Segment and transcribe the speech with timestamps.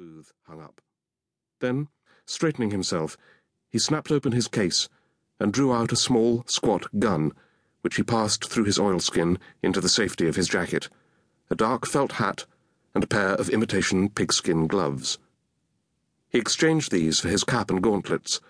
[0.00, 0.80] booth hung up.
[1.58, 1.88] Then,
[2.24, 3.18] straightening himself,
[3.68, 4.88] he snapped open his case
[5.38, 7.32] and drew out a small, squat gun,
[7.82, 10.88] which he passed through his oilskin into the safety of his jacket,
[11.50, 12.46] a dark felt hat,
[12.94, 15.18] and a pair of imitation pigskin gloves.
[16.30, 18.40] He exchanged these for his cap and gauntlets,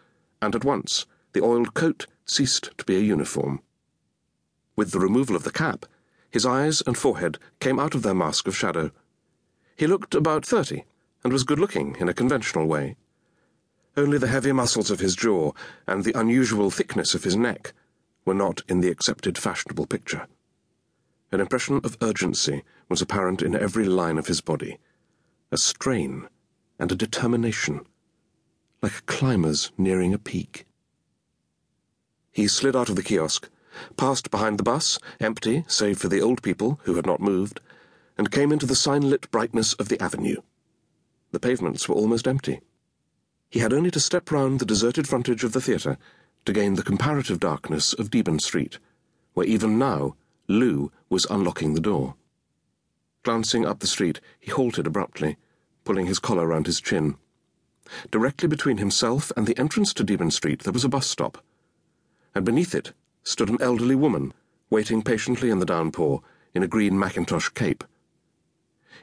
[0.40, 3.60] and at once the oiled coat ceased to be a uniform.
[4.76, 5.84] With the removal of the cap,
[6.30, 8.92] his eyes and forehead came out of their mask of shadow.
[9.76, 10.84] He looked about thirty,
[11.22, 12.96] and was good looking in a conventional way.
[13.96, 15.52] Only the heavy muscles of his jaw
[15.86, 17.72] and the unusual thickness of his neck
[18.24, 20.26] were not in the accepted fashionable picture.
[21.32, 24.78] An impression of urgency was apparent in every line of his body,
[25.50, 26.28] a strain
[26.78, 27.86] and a determination,
[28.82, 30.66] like a climber's nearing a peak.
[32.32, 33.48] He slid out of the kiosk,
[33.96, 37.60] passed behind the bus, empty save for the old people who had not moved,
[38.16, 40.40] and came into the sign-lit brightness of the avenue.
[41.32, 42.60] The pavements were almost empty.
[43.50, 45.98] He had only to step round the deserted frontage of the theatre
[46.44, 48.78] to gain the comparative darkness of Deben Street,
[49.34, 50.16] where even now
[50.48, 52.14] Lou was unlocking the door.
[53.22, 55.36] Glancing up the street, he halted abruptly,
[55.84, 57.16] pulling his collar round his chin.
[58.10, 61.44] Directly between himself and the entrance to Deben Street there was a bus stop,
[62.34, 64.32] and beneath it stood an elderly woman,
[64.70, 66.22] waiting patiently in the downpour
[66.54, 67.84] in a green mackintosh cape.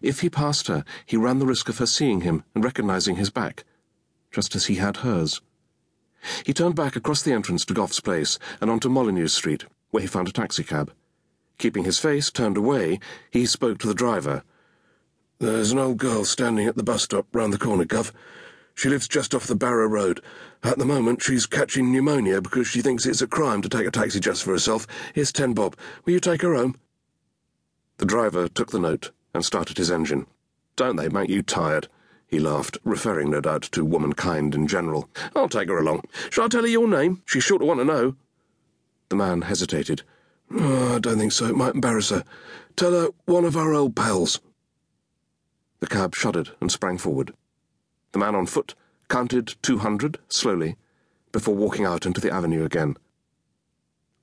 [0.02, 3.30] If he passed her, he ran the risk of her seeing him and recognizing his
[3.30, 3.64] back,
[4.32, 5.42] just as he had hers.
[6.46, 10.08] He turned back across the entrance to Goff's Place and onto Molyneux Street, where he
[10.08, 10.92] found a taxicab.
[11.58, 13.00] Keeping his face turned away,
[13.32, 14.44] he spoke to the driver.
[15.40, 18.12] There's an old girl standing at the bus stop round the corner, Gov.
[18.76, 20.22] She lives just off the Barrow Road.
[20.64, 23.92] At the moment, she's catching pneumonia because she thinks it's a crime to take a
[23.92, 24.86] taxi just for herself.
[25.14, 25.76] Here's ten bob.
[26.06, 26.76] Will you take her home?
[27.98, 30.26] The driver took the note and started his engine.
[30.76, 31.88] Don't they make you tired?
[32.26, 35.08] He laughed, referring no doubt to womankind in general.
[35.36, 36.06] I'll take her along.
[36.32, 37.22] Shall I tell her your name?
[37.24, 38.16] She's sure to want to know.
[39.10, 40.02] The man hesitated.
[40.52, 41.46] Oh, I don't think so.
[41.46, 42.24] It might embarrass her.
[42.76, 44.40] Tell her one of our old pals.
[45.82, 47.32] The cab shuddered and sprang forward.
[48.14, 48.74] The man on foot
[49.08, 50.78] counted 200 slowly
[51.32, 52.98] before walking out into the avenue again.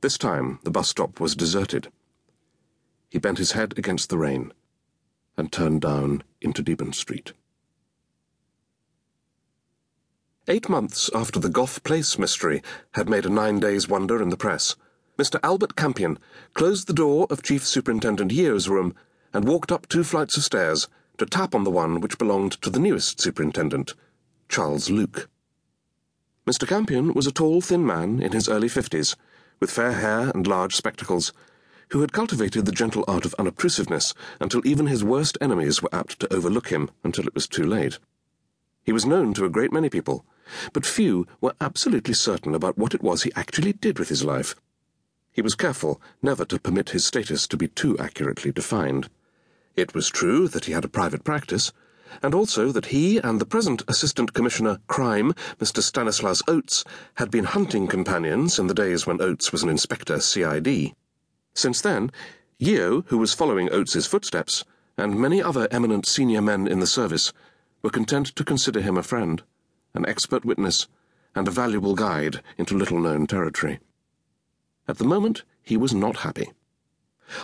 [0.01, 1.87] This time the bus stop was deserted.
[3.11, 4.53] He bent his head against the rain
[5.37, 7.33] and turned down into Deben Street.
[10.47, 12.63] Eight months after the Goff Place mystery
[12.93, 14.77] had made a nine days wonder in the press,
[15.19, 15.41] Mr.
[15.43, 16.19] Albert Campion
[16.53, 18.95] closed the door of Chief Superintendent Yeo's room
[19.33, 20.87] and walked up two flights of stairs
[21.19, 23.95] to tap on the one which belonged to the newest superintendent,
[24.49, 25.31] Charles Luke.
[26.47, 26.69] Mr.
[26.69, 29.17] Campion was a tall, thin man in his early fifties,
[29.61, 31.33] with fair hair and large spectacles,
[31.95, 36.19] who had cultivated the gentle art of unobtrusiveness until even his worst enemies were apt
[36.19, 38.01] to overlook him until it was too late.
[38.83, 40.27] He was known to a great many people,
[40.73, 44.57] but few were absolutely certain about what it was he actually did with his life.
[45.31, 49.09] He was careful never to permit his status to be too accurately defined.
[49.77, 51.71] It was true that he had a private practice,
[52.25, 55.81] and also that he and the present Assistant Commissioner Crime, Mr.
[55.81, 56.83] Stanislaus Oates,
[57.19, 60.93] had been hunting companions in the days when Oates was an inspector CID.
[61.55, 62.11] Since then,
[62.59, 64.65] Yeo, who was following Oates's footsteps,
[64.97, 67.33] and many other eminent senior men in the service,
[67.83, 69.43] were content to consider him a friend,
[69.95, 70.89] an expert witness,
[71.35, 73.81] and a valuable guide into little known territory.
[74.89, 76.51] At the moment, he was not happy.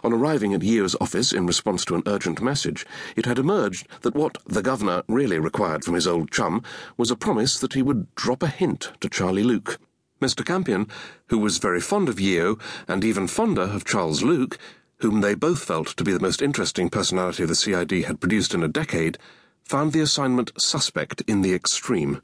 [0.04, 4.14] On arriving at Yeo's office in response to an urgent message, it had emerged that
[4.14, 6.62] what the governor really required from his old chum
[6.96, 9.78] was a promise that he would drop a hint to Charlie Luke.
[10.20, 10.44] Mr.
[10.44, 10.86] Campion,
[11.28, 14.58] who was very fond of Yeo and even fonder of Charles Luke,
[14.98, 18.62] whom they both felt to be the most interesting personality the CID had produced in
[18.62, 19.16] a decade,
[19.64, 22.20] found the assignment suspect in the extreme.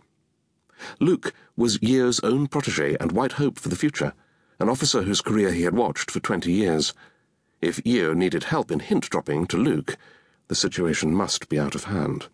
[1.01, 4.13] Luke was Yeo's own protege and white hope for the future,
[4.61, 6.93] an officer whose career he had watched for twenty years.
[7.63, 9.97] If Yeo needed help in hint dropping to Luke,
[10.49, 12.29] the situation must be out of hand.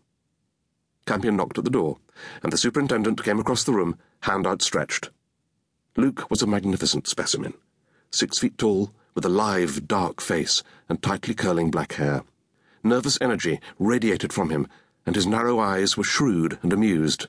[1.07, 1.99] Campion knocked at the door,
[2.43, 5.11] and the superintendent came across the room, hand outstretched.
[5.97, 7.53] Luke was a magnificent specimen,
[8.11, 12.23] six feet tall, with a live, dark face and tightly curling black hair.
[12.83, 14.67] Nervous energy radiated from him,
[15.05, 17.27] and his narrow eyes were shrewd and amused.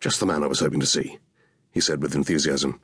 [0.00, 1.18] Just the man I was hoping to see,
[1.72, 2.80] he said with enthusiasm.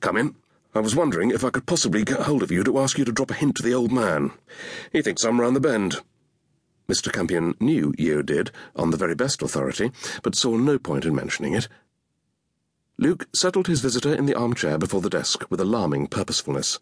[0.00, 0.34] Come in.
[0.74, 3.12] I was wondering if I could possibly get hold of you to ask you to
[3.12, 4.32] drop a hint to the old man.
[4.92, 6.02] He thinks I'm round the bend.
[6.88, 7.12] Mr.
[7.12, 9.92] Campion knew Yeo did, on the very best authority,
[10.22, 11.68] but saw no point in mentioning it.
[12.98, 16.78] Luke settled his visitor in the armchair before the desk with alarming purposefulness.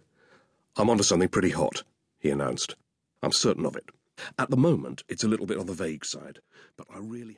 [0.76, 1.82] I'm onto something pretty hot,
[2.20, 2.76] he announced.
[3.20, 3.90] I'm certain of it.
[4.38, 6.38] At the moment, it's a little bit on the vague side,
[6.76, 7.32] but I really